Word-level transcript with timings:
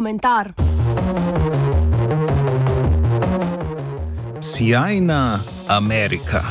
komentar. 0.00 0.52
Sjajna 4.40 5.38
Amerika. 5.68 6.44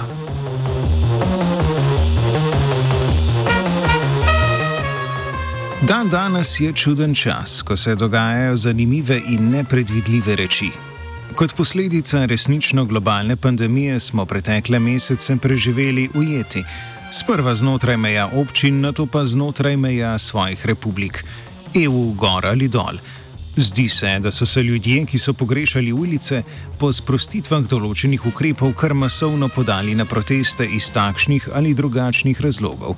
Dan 5.82 6.09
danes 6.09 6.59
je 6.59 6.73
čuden 6.73 7.15
čas, 7.15 7.61
ko 7.61 7.77
se 7.77 7.96
dogajajo 7.96 8.55
zanimive 8.55 9.21
in 9.27 9.50
nepredvidljive 9.50 10.36
reči. 10.36 10.70
Kot 11.36 11.55
posledica 11.55 12.25
resnično 12.25 12.86
globalne 12.86 13.36
pandemije 13.36 14.00
smo 14.00 14.25
pretekle 14.25 14.79
mesece 14.79 15.38
preživeli 15.38 16.10
ujeti, 16.16 16.63
sprva 17.11 17.55
znotraj 17.55 17.97
meja 17.97 18.29
občin, 18.33 18.82
nato 18.82 19.05
pa 19.05 19.25
znotraj 19.25 19.77
meja 19.77 20.19
svojih 20.19 20.66
republik, 20.66 21.24
EU, 21.74 22.13
gor 22.13 22.46
ali 22.46 22.68
dol. 22.68 22.97
Zdi 23.58 23.89
se, 23.89 24.20
da 24.20 24.32
so 24.32 24.46
se 24.46 24.64
ljudje, 24.64 25.06
ki 25.06 25.18
so 25.18 25.34
pogrešali 25.34 25.92
ulice, 25.92 26.44
po 26.80 26.92
sprostitvah 26.94 27.66
določenih 27.68 28.25
ukrepov 28.30 28.74
kar 28.78 28.94
masovno 28.94 29.50
podali 29.50 29.96
na 29.96 30.06
proteste 30.06 30.66
iz 30.66 30.92
takšnih 30.94 31.50
ali 31.54 31.74
drugačnih 31.74 32.42
razlogov. 32.42 32.95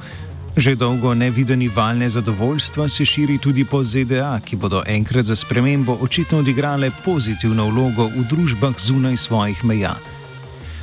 Že 0.58 0.76
dolgo 0.76 1.14
nevideni 1.16 1.70
val 1.72 1.98
nezadovoljstva 1.98 2.90
se 2.90 3.06
širi 3.06 3.38
tudi 3.38 3.64
po 3.66 3.84
ZDA, 3.84 4.40
ki 4.46 4.56
bodo 4.56 4.84
enkrat 4.88 5.26
za 5.26 5.36
spremembo 5.36 5.98
očitno 6.02 6.44
odigrale 6.44 6.92
pozitivno 7.06 7.70
vlogo 7.72 8.10
v 8.12 8.28
družbah 8.30 8.76
zunaj 8.78 9.18
svojih 9.18 9.64
meja. 9.66 9.96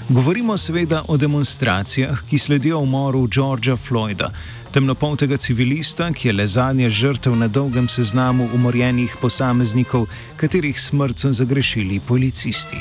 Govorimo 0.09 0.57
seveda 0.57 1.03
o 1.09 1.17
demonstracijah, 1.17 2.19
ki 2.31 2.39
sledijo 2.39 2.79
umoru 2.79 3.27
Georgea 3.27 3.77
Floyda, 3.77 4.31
temnopoltega 4.73 5.37
civilista, 5.37 6.13
ki 6.13 6.29
je 6.29 6.33
le 6.33 6.47
zadnja 6.47 6.89
žrtev 6.91 7.37
na 7.37 7.49
dolgem 7.49 7.89
seznamu 7.89 8.49
umorjenih 8.55 9.17
posameznikov, 9.21 10.07
katerih 10.37 10.81
smrt 10.81 11.19
so 11.19 11.33
zagrešili 11.33 12.01
policisti. 12.01 12.77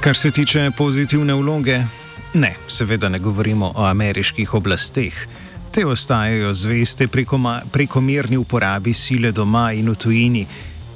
Kar 0.00 0.16
se 0.16 0.30
tiče 0.30 0.70
pozitivne 0.76 1.34
vloge, 1.34 1.80
ne, 2.34 2.54
seveda 2.68 3.08
ne 3.08 3.18
govorimo 3.18 3.72
o 3.74 3.84
ameriških 3.84 4.54
oblasteh. 4.54 5.26
Te 5.72 5.86
ostajajo 5.86 6.54
zveste 6.54 7.06
prekomerni 7.72 8.36
uporabi 8.36 8.92
sile 8.92 9.32
doma 9.32 9.72
in 9.72 9.88
v 9.88 9.94
tujini. 9.94 10.46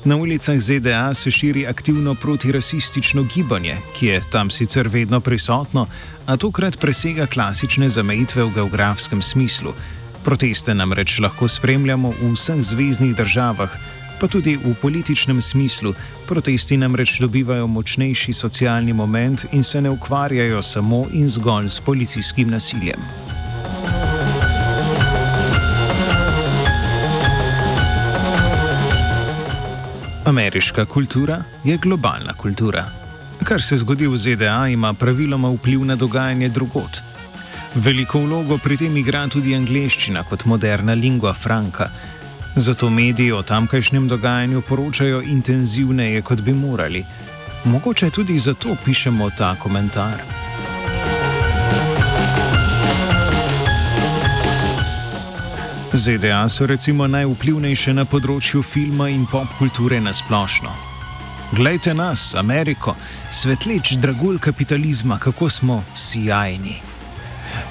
Na 0.04 0.16
ulicah 0.16 0.58
ZDA 0.60 1.14
se 1.14 1.30
širi 1.30 1.66
aktivno 1.66 2.14
protirasistično 2.14 3.22
gibanje, 3.22 3.76
ki 3.96 4.06
je 4.06 4.20
tam 4.30 4.50
sicer 4.50 4.88
vedno 4.88 5.20
prisotno, 5.20 5.86
a 6.26 6.36
tokrat 6.36 6.76
presega 6.78 7.26
klasične 7.26 7.88
zamejitve 7.88 8.44
v 8.44 8.52
geografskem 8.54 9.22
smislu. 9.22 9.72
Proteste 10.24 10.74
namreč 10.74 11.18
lahko 11.24 11.48
spremljamo 11.48 12.12
v 12.20 12.34
vseh 12.34 12.60
zvezdnih 12.62 13.16
državah, 13.16 13.72
pa 14.20 14.28
tudi 14.28 14.58
v 14.60 14.74
političnem 14.82 15.40
smislu. 15.40 15.94
Protesti 16.28 16.76
namreč 16.76 17.16
dobivajo 17.20 17.66
močnejši 17.66 18.32
socialni 18.32 18.92
moment 18.92 19.46
in 19.52 19.64
se 19.64 19.80
ne 19.80 19.90
ukvarjajo 19.90 20.62
samo 20.62 21.06
in 21.12 21.28
zgolj 21.28 21.68
s 21.68 21.80
policijskim 21.80 22.50
nasiljem. 22.50 23.25
Ameriška 30.26 30.84
kultura 30.84 31.42
je 31.64 31.76
globalna 31.76 32.32
kultura. 32.32 32.84
Kar 33.44 33.62
se 33.62 33.76
zgodi 33.76 34.06
v 34.06 34.16
ZDA, 34.16 34.68
ima 34.68 34.94
praviloma 34.94 35.48
vpliv 35.48 35.84
na 35.84 35.96
dogajanje 35.96 36.48
drugot. 36.48 36.98
Veliko 37.74 38.18
vlogo 38.18 38.58
pri 38.58 38.76
tem 38.76 38.96
igra 38.96 39.28
tudi 39.28 39.54
angleščina 39.54 40.24
kot 40.26 40.44
moderna 40.44 40.94
lingua 40.94 41.34
franca. 41.34 41.86
Zato 42.56 42.90
mediji 42.90 43.32
o 43.32 43.42
tamkajšnjem 43.42 44.08
dogajanju 44.08 44.62
poročajo 44.68 45.22
intenzivneje, 45.22 46.22
kot 46.22 46.40
bi 46.40 46.52
morali. 46.52 47.04
Mogoče 47.64 48.10
tudi 48.10 48.38
zato 48.38 48.76
pišemo 48.84 49.30
ta 49.38 49.54
komentar. 49.54 50.45
ZDA 55.96 56.48
so 56.48 56.66
recimo 56.66 57.06
najvplivnejše 57.08 57.94
na 57.96 58.04
področju 58.04 58.60
filma 58.60 59.06
in 59.08 59.22
pop 59.30 59.48
kulture 59.56 59.96
na 60.00 60.12
splošno. 60.12 60.68
Glejte 61.56 61.94
nas, 61.96 62.34
Ameriko, 62.36 62.92
svetleč 63.32 63.94
dragulj 64.02 64.36
kapitalizma, 64.44 65.16
kako 65.18 65.48
smo 65.48 65.76
sjajni. 65.94 66.76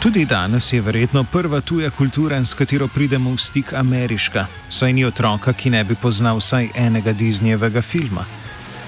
Tudi 0.01 0.25
danes 0.25 0.71
je 0.73 0.81
verjetno 0.81 1.23
prva 1.23 1.61
tuja 1.61 1.91
kultura, 1.93 2.39
s 2.41 2.57
katero 2.57 2.87
pridemo 2.87 3.35
v 3.35 3.37
stik 3.37 3.73
ameriška, 3.73 4.47
saj 4.69 4.93
ni 4.93 5.05
otroka, 5.05 5.53
ki 5.53 5.69
ne 5.69 5.83
bi 5.83 5.95
poznal 5.95 6.41
vsaj 6.41 6.71
enega 6.73 7.13
Disneyjevega 7.13 7.83
filma. 7.85 8.25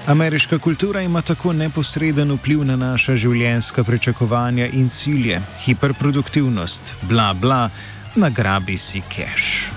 Ameriška 0.06 0.58
kultura 0.58 1.02
ima 1.02 1.22
tako 1.22 1.52
neposreden 1.52 2.32
vpliv 2.32 2.64
na 2.64 2.76
naša 2.76 3.14
življenjska 3.14 3.84
pričakovanja 3.84 4.66
in 4.72 4.88
cilje, 4.88 5.38
hiperproduktivnost, 5.66 6.94
bla 7.02 7.34
bla, 7.34 7.68
nagrabi 8.16 8.76
si 8.76 9.02
cash. 9.08 9.72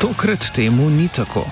Tokrat 0.00 0.52
temu 0.54 0.90
ni 0.90 1.08
tako. 1.08 1.46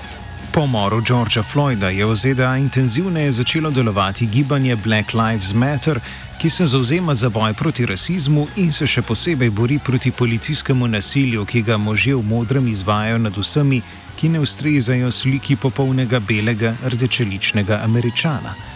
Po 0.51 0.61
umoru 0.61 1.01
Georgea 1.01 1.43
Floyda 1.43 1.89
je 1.89 2.05
v 2.05 2.15
ZDA 2.15 2.57
intenzivneje 2.57 3.31
začelo 3.31 3.71
delovati 3.71 4.27
gibanje 4.27 4.75
Black 4.75 5.13
Lives 5.13 5.53
Matter, 5.53 5.99
ki 6.41 6.49
se 6.49 6.67
zauzema 6.67 7.15
za 7.15 7.29
boj 7.29 7.53
proti 7.53 7.85
rasizmu 7.85 8.47
in 8.55 8.71
se 8.73 8.87
še 8.87 9.01
posebej 9.01 9.49
bori 9.49 9.79
proti 9.79 10.11
policijskemu 10.11 10.87
nasilju, 10.87 11.45
ki 11.45 11.61
ga 11.61 11.77
možje 11.77 12.15
v 12.15 12.23
modrem 12.23 12.67
izvajo 12.67 13.17
nad 13.17 13.37
vsemi, 13.37 13.81
ki 14.15 14.29
ne 14.29 14.39
ustrezajo 14.39 15.11
sliki 15.11 15.55
popolnega 15.55 16.19
belega 16.19 16.75
rdečeličnega 16.85 17.81
američana. 17.83 18.74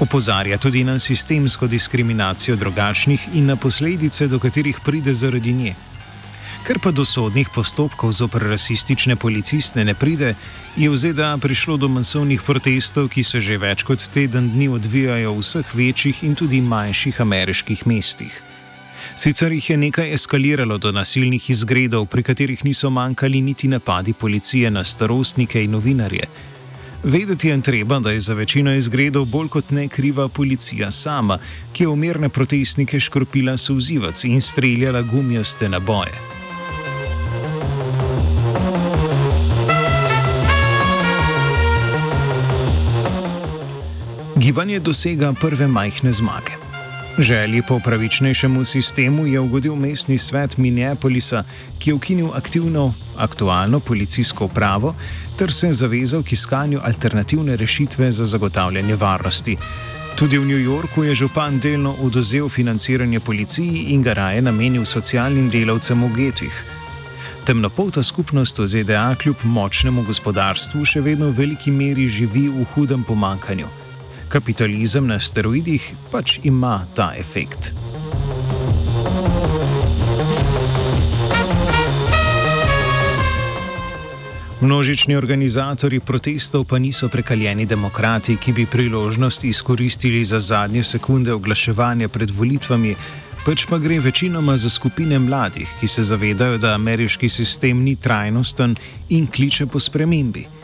Opozarja 0.00 0.58
tudi 0.58 0.84
na 0.84 0.98
sistemsko 0.98 1.66
diskriminacijo 1.66 2.56
drugačnih 2.56 3.28
in 3.34 3.46
na 3.46 3.56
posledice, 3.56 4.26
do 4.26 4.38
katerih 4.38 4.80
pride 4.84 5.14
zaradi 5.14 5.52
nje. 5.52 5.74
Ker 6.66 6.78
pa 6.82 6.90
do 6.90 7.04
sodnih 7.04 7.48
postopkov 7.54 8.12
zopr 8.12 8.42
rasistične 8.42 9.16
policiste 9.16 9.84
ne 9.84 9.94
pride, 9.94 10.34
je 10.76 10.90
v 10.90 10.96
ZDA 10.96 11.38
prišlo 11.38 11.76
do 11.76 11.88
masovnih 11.88 12.42
protestov, 12.42 13.08
ki 13.08 13.22
se 13.22 13.40
že 13.40 13.56
več 13.58 13.86
kot 13.88 14.02
teden 14.12 14.50
dni 14.50 14.68
odvijajo 14.68 15.32
v 15.32 15.40
vseh 15.40 15.74
večjih 15.74 16.24
in 16.24 16.34
tudi 16.34 16.60
manjših 16.60 17.20
ameriških 17.20 17.86
mestih. 17.86 18.42
Sicer 19.14 19.52
jih 19.52 19.70
je 19.70 19.76
nekaj 19.76 20.12
eskaliralo 20.12 20.76
do 20.78 20.92
nasilnih 20.92 21.50
izgredov, 21.50 22.06
pri 22.06 22.22
katerih 22.22 22.64
niso 22.64 22.90
manjkali 22.90 23.40
niti 23.40 23.68
napadi 23.68 24.12
policije 24.12 24.70
na 24.70 24.84
starostnike 24.84 25.64
in 25.64 25.70
novinarje. 25.70 26.55
Vedeti 27.06 27.48
je 27.48 27.62
treba, 27.62 27.98
da 27.98 28.10
je 28.10 28.20
za 28.20 28.34
večino 28.34 28.74
izgredov 28.74 29.24
bolj 29.24 29.48
kot 29.48 29.70
ne 29.70 29.88
kriva 29.88 30.28
policija 30.28 30.90
sama, 30.90 31.38
ki 31.72 31.84
je 31.84 31.88
umerne 31.88 32.28
protestnike 32.28 33.00
škropila 33.00 33.56
sovzivac 33.56 34.24
in 34.24 34.40
streljala 34.40 35.02
gumijaste 35.02 35.68
naboje. 35.68 36.12
Gibanje 44.36 44.80
dosega 44.80 45.32
prve 45.40 45.66
majhne 45.66 46.12
zmage. 46.12 46.65
Želji 47.18 47.62
po 47.62 47.80
pravičnejšemu 47.80 48.64
sistemu 48.64 49.26
je 49.26 49.40
ugodil 49.40 49.74
mestni 49.74 50.18
svet 50.18 50.56
Minneapolisa, 50.56 51.44
ki 51.78 51.90
je 51.90 51.94
ukinil 51.94 52.28
aktivno, 52.34 52.94
aktualno 53.16 53.80
policijsko 53.80 54.44
upravo 54.44 54.94
ter 55.38 55.52
se 55.52 55.72
zavezal 55.72 56.22
k 56.22 56.32
iskanju 56.32 56.80
alternativne 56.82 57.56
rešitve 57.56 58.12
za 58.12 58.26
zagotavljanje 58.26 58.96
varnosti. 58.96 59.56
Tudi 60.16 60.38
v 60.38 60.44
New 60.44 60.60
Yorku 60.60 61.04
je 61.04 61.14
župan 61.14 61.58
delno 61.60 61.94
odozel 62.02 62.48
financiranje 62.48 63.20
policiji 63.20 63.86
in 63.88 64.02
ga 64.02 64.12
raje 64.12 64.42
namenil 64.42 64.84
socialnim 64.84 65.50
delavcem 65.50 66.04
v 66.04 66.16
getih. 66.16 66.64
Temnopolta 67.44 68.02
skupnost 68.02 68.58
v 68.58 68.66
ZDA 68.66 69.14
kljub 69.22 69.36
močnemu 69.42 70.02
gospodarstvu 70.02 70.84
še 70.84 71.00
vedno 71.00 71.30
v 71.30 71.38
veliki 71.38 71.70
meri 71.70 72.08
živi 72.08 72.48
v 72.48 72.64
hudem 72.74 73.04
pomankanju 73.04 73.85
kapitalizem 74.28 75.06
na 75.06 75.20
steroidih 75.20 75.92
pač 76.12 76.38
ima 76.44 76.80
ta 76.94 77.12
efekt. 77.18 77.72
Množični 84.60 85.16
organizatori 85.16 86.00
protestov 86.00 86.64
pa 86.64 86.78
niso 86.78 87.08
prekaljeni 87.08 87.66
demokrati, 87.66 88.36
ki 88.36 88.52
bi 88.52 88.66
priložnost 88.66 89.44
izkoristili 89.44 90.24
za 90.24 90.40
zadnje 90.40 90.82
sekunde 90.84 91.32
oglaševanja 91.32 92.08
pred 92.08 92.30
volitvami, 92.30 92.94
pač 93.44 93.66
pa 93.68 93.78
gre 93.78 94.00
večinoma 94.00 94.56
za 94.56 94.70
skupine 94.70 95.18
mladih, 95.18 95.68
ki 95.80 95.86
se 95.86 96.02
zavedajo, 96.02 96.58
da 96.58 96.74
ameriški 96.74 97.28
sistem 97.28 97.84
ni 97.84 97.96
trajnosten 97.96 98.76
in 99.08 99.26
kliče 99.26 99.66
po 99.66 99.80
spremembi. 99.80 100.55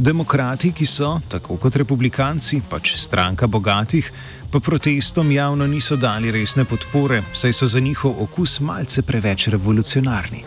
Demokrati, 0.00 0.70
ki 0.72 0.86
so, 0.88 1.18
tako 1.28 1.58
kot 1.60 1.74
republikanci, 1.76 2.62
pač 2.70 2.94
stranka 2.96 3.44
bogatih, 3.46 4.06
pa 4.48 4.56
protestom 4.56 5.28
javno 5.32 5.66
niso 5.68 5.96
dali 6.00 6.30
resne 6.32 6.64
podpore, 6.64 7.18
saj 7.36 7.52
so 7.52 7.66
za 7.68 7.82
njihov 7.84 8.22
okus 8.22 8.60
malce 8.64 9.02
preveč 9.02 9.50
revolucionarni. 9.52 10.40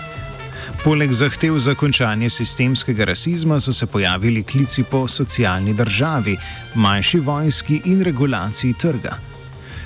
Poleg 0.84 1.14
zahtev 1.14 1.60
za 1.62 1.76
končanje 1.76 2.30
sistemskega 2.30 3.06
rasizma 3.06 3.60
so 3.60 3.74
se 3.74 3.86
pojavili 3.86 4.44
klici 4.44 4.84
po 4.84 5.08
socialni 5.08 5.74
državi, 5.74 6.38
manjši 6.74 7.20
vojski 7.20 7.82
in 7.86 8.02
regulaciji 8.02 8.74
trga. 8.74 9.20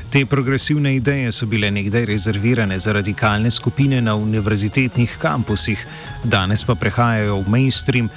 Te 0.09 0.25
progresivne 0.25 0.95
ideje 0.95 1.31
so 1.31 1.45
bile 1.45 1.71
nekdaj 1.71 2.05
rezervirane 2.05 2.79
za 2.79 2.93
radikalne 2.93 3.51
skupine 3.51 4.01
na 4.01 4.15
univerzitetnih 4.15 5.17
kampusih, 5.19 5.85
danes 6.23 6.63
pa 6.63 6.75
prehajajo 6.75 7.41
v 7.41 7.49
mainstream. 7.49 8.09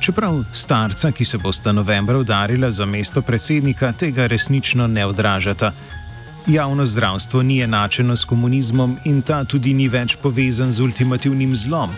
Čeprav 0.00 0.44
starca, 0.52 1.10
ki 1.12 1.24
se 1.24 1.38
bosta 1.38 1.72
novembra 1.72 2.18
udarila 2.18 2.70
za 2.70 2.86
mesto 2.86 3.22
predsednika, 3.22 3.92
tega 3.92 4.26
resnično 4.26 4.86
ne 4.86 5.06
odražata. 5.06 5.72
Javno 6.46 6.86
zdravstvo 6.86 7.42
ni 7.42 7.60
enačeno 7.60 8.16
s 8.16 8.24
komunizmom 8.24 8.96
in 9.04 9.22
ta 9.22 9.44
tudi 9.44 9.74
ni 9.74 9.88
več 9.88 10.16
povezan 10.22 10.72
z 10.72 10.80
ultimativnim 10.80 11.56
zlom. 11.56 11.90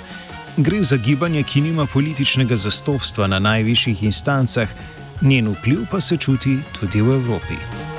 Gre 0.56 0.82
za 0.84 0.96
gibanje, 0.96 1.42
ki 1.42 1.60
nima 1.60 1.86
političnega 1.86 2.56
zastopstva 2.56 3.26
na 3.26 3.38
najvišjih 3.38 4.02
instancah, 4.02 4.68
njen 5.22 5.54
vpliv 5.54 5.86
pa 5.90 6.00
se 6.00 6.16
čuti 6.16 6.58
tudi 6.80 7.00
v 7.00 7.14
Evropi. 7.20 7.89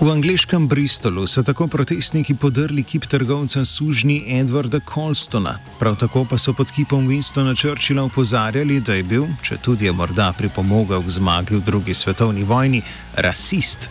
V 0.00 0.08
angliškem 0.08 0.64
Bristolu 0.68 1.26
so 1.28 1.42
tako 1.44 1.66
protestniki 1.68 2.32
podrli 2.34 2.82
kip 2.82 3.04
trgovca 3.06 3.64
sužnji 3.64 4.24
Edwarda 4.28 4.80
Colstona, 4.94 5.58
prav 5.78 5.96
tako 5.96 6.24
pa 6.24 6.38
so 6.38 6.54
pod 6.56 6.70
kipom 6.72 7.08
Winstona 7.08 7.52
Churchilla 7.54 8.02
upozarjali, 8.02 8.80
da 8.80 8.94
je 8.94 9.02
bil, 9.02 9.26
če 9.42 9.58
tudi 9.60 9.84
je 9.84 9.92
morda 9.92 10.32
pripomogel 10.38 11.04
k 11.04 11.10
zmagi 11.18 11.54
v 11.54 11.60
drugi 11.60 11.94
svetovni 11.94 12.48
vojni, 12.48 12.80
rasist. 13.14 13.90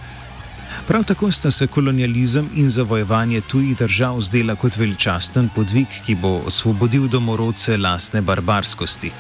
Prav 0.88 1.06
tako 1.06 1.30
sta 1.32 1.52
se 1.52 1.68
kolonializem 1.68 2.50
in 2.56 2.70
zavojevanje 2.70 3.42
tujih 3.42 3.78
držav 3.78 4.22
zdela 4.22 4.56
kot 4.56 4.78
veličasten 4.82 5.50
podvig, 5.56 5.88
ki 6.06 6.16
bo 6.16 6.40
osvobodil 6.50 7.06
domorodce 7.08 7.78
lastne 7.78 8.22
barbarskosti. 8.22 9.12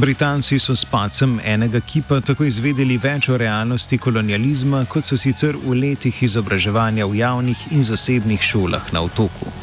Britanci 0.00 0.58
so 0.58 0.72
s 0.76 0.84
pacem 0.84 1.40
enega 1.44 1.80
kipa 1.80 2.20
tako 2.24 2.46
izvedeli 2.48 2.96
več 2.96 3.28
o 3.28 3.36
realnosti 3.36 3.98
kolonializma, 4.00 4.86
kot 4.88 5.04
so 5.04 5.18
sicer 5.20 5.58
v 5.60 5.76
letih 5.76 6.22
izobraževanja 6.24 7.04
v 7.04 7.20
javnih 7.20 7.66
in 7.76 7.84
zasebnih 7.84 8.40
šolah 8.40 8.94
na 8.96 9.04
otoku. 9.04 9.59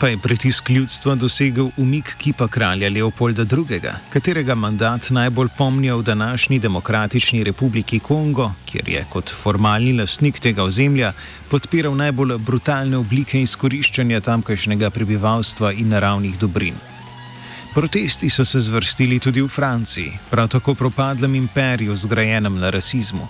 Pa 0.00 0.08
je 0.08 0.18
pritisk 0.18 0.70
ljudstva 0.70 1.14
dosegel 1.14 1.70
umik 1.76 2.14
kipa 2.18 2.48
kralja 2.48 2.90
Leopolda 2.90 3.42
II., 3.42 3.80
katerega 4.10 4.54
mandat 4.54 5.10
najbolj 5.10 5.48
pomnijo 5.58 5.98
v 5.98 6.02
današnji 6.02 6.58
Demokratični 6.58 7.44
republiki 7.44 7.98
Kongo, 7.98 8.52
kjer 8.66 8.88
je 8.88 9.04
kot 9.10 9.30
formalni 9.42 9.92
lasnik 9.92 10.40
tega 10.40 10.64
ozemlja 10.64 11.12
podpiral 11.50 11.96
najbolj 11.96 12.38
brutalne 12.38 12.96
oblike 12.96 13.40
izkoriščanja 13.42 14.20
tamkajšnjega 14.20 14.90
prebivalstva 14.90 15.72
in 15.72 15.88
naravnih 15.88 16.38
dobrin. 16.38 16.74
Protesti 17.74 18.30
so 18.30 18.44
se 18.44 18.60
zvrstili 18.60 19.18
tudi 19.18 19.42
v 19.42 19.48
Franciji, 19.48 20.12
prav 20.30 20.48
tako 20.48 20.74
propadlem 20.74 21.34
imperiju 21.34 21.96
zgrajenem 21.96 22.58
na 22.58 22.70
rasizmu. 22.70 23.28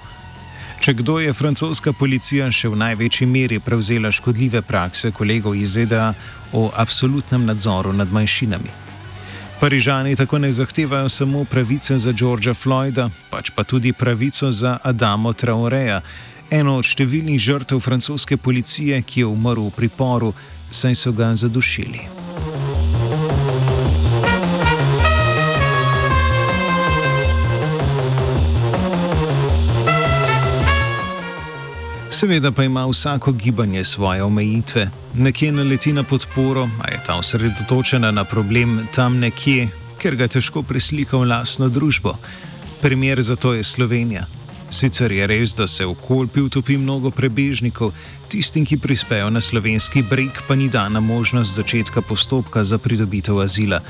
Če 0.81 0.94
kdo 0.94 1.19
je 1.19 1.32
francoska 1.32 1.93
policija 1.93 2.50
še 2.52 2.69
v 2.69 2.78
največji 2.78 3.26
meri 3.26 3.61
prevzela 3.61 4.12
škodljive 4.12 4.62
prakse 4.62 5.11
kolegov 5.11 5.56
iz 5.56 5.73
ZDA 5.75 6.12
o 6.52 6.70
absolutnem 6.75 7.46
nadzoru 7.46 7.93
nad 7.93 8.12
manjšinami. 8.12 8.70
Parižani 9.61 10.17
tako 10.17 10.38
ne 10.38 10.52
zahtevajo 10.52 11.08
samo 11.08 11.44
pravice 11.44 11.99
za 11.99 12.12
Georgea 12.12 12.55
Floyda, 12.55 13.08
pač 13.31 13.50
pa 13.50 13.64
tudi 13.64 13.93
pravico 13.93 14.50
za 14.50 14.78
Adamo 14.82 15.32
Traoreja, 15.32 16.02
eno 16.50 16.76
od 16.76 16.84
številnih 16.84 17.40
žrtev 17.40 17.81
francoske 17.81 18.37
policije, 18.37 19.00
ki 19.02 19.25
je 19.25 19.32
umrl 19.32 19.70
v 19.70 19.75
priporu, 19.81 20.34
saj 20.70 20.94
so 20.94 21.12
ga 21.17 21.32
zadušili. 21.34 22.25
Seveda 32.17 32.53
pa 32.53 32.65
ima 32.65 32.87
vsako 32.87 33.33
gibanje 33.33 33.85
svoje 33.85 34.23
omejitve. 34.23 34.91
Nekje 35.15 35.53
naleti 35.53 35.93
na 35.93 36.03
podporo, 36.03 36.69
a 36.83 36.91
je 36.91 37.01
ta 37.07 37.15
osredotočena 37.19 38.11
na 38.11 38.25
problem 38.25 38.87
tam 38.95 39.19
nekje, 39.19 39.69
ker 39.99 40.17
ga 40.17 40.29
težko 40.29 40.63
preslika 40.63 41.17
v 41.17 41.29
lastno 41.29 41.69
družbo. 41.69 42.15
Primer 42.81 43.21
za 43.23 43.37
to 43.37 43.53
je 43.53 43.65
Slovenija. 43.65 44.25
Sicer 44.71 45.13
je 45.13 45.27
res, 45.27 45.53
da 45.55 45.67
se 45.67 45.85
v 45.85 45.93
kolpi 46.07 46.41
utopi 46.41 46.79
mnogo 46.81 47.11
prebežnikov, 47.11 47.93
tistim, 48.33 48.65
ki 48.65 48.79
prispejo 48.81 49.29
na 49.31 49.41
slovenski 49.41 50.03
breg, 50.03 50.41
pa 50.49 50.57
ni 50.57 50.71
dana 50.73 51.01
možnost 51.01 51.55
začetka 51.55 52.01
postopka 52.01 52.65
za 52.65 52.79
pridobitev 52.79 53.41
azila. 53.45 53.83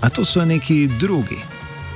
A 0.00 0.10
to 0.10 0.24
so 0.24 0.44
neki 0.44 0.86
drugi. 1.00 1.40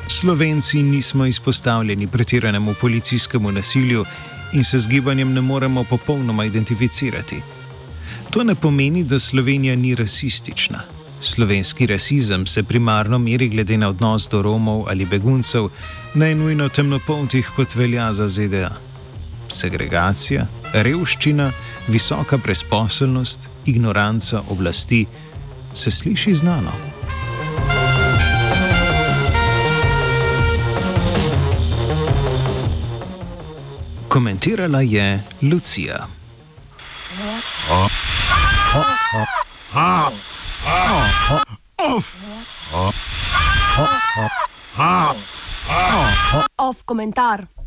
Slovenci 0.09 0.83
nismo 0.83 1.27
izpostavljeni 1.27 2.07
pretiranemu 2.07 2.75
policijskemu 2.81 3.53
nasilju 3.53 4.05
in 4.53 4.65
se 4.65 4.79
z 4.79 4.89
gibanjem 4.89 5.33
ne 5.33 5.41
moremo 5.41 5.85
popolnoma 5.85 6.45
identificirati. 6.45 7.41
To 8.31 8.45
ne 8.45 8.55
pomeni, 8.55 9.05
da 9.05 9.19
Slovenija 9.19 9.77
ni 9.77 9.95
rasistična. 9.95 10.81
Slovenski 11.21 11.87
rasizem 11.87 12.47
se 12.47 12.63
primarno 12.63 13.19
meri 13.19 13.49
glede 13.49 13.77
na 13.77 13.89
odnos 13.89 14.29
do 14.29 14.43
Romov 14.43 14.85
ali 14.89 15.07
beguncev, 15.07 15.69
najnujno 16.15 16.69
temnopoltih, 16.69 17.51
kot 17.57 17.75
velja 17.75 18.13
za 18.13 18.29
ZDA. 18.29 18.77
Segregacija, 19.49 20.47
revščina, 20.73 21.53
visoka 21.89 22.37
brezposelnost, 22.37 23.49
ignoranca 23.67 24.43
oblasti 24.49 25.07
se 25.75 25.91
sliši 25.91 26.35
znano. 26.35 26.88
Komentirala 34.09 34.81
je 34.81 35.21
Lucija. 35.43 36.07
Off 46.57 46.83
komentar. 46.85 47.49